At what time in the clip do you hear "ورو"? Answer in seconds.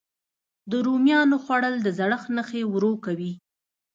2.73-2.93